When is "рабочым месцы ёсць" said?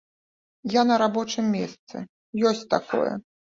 1.01-2.67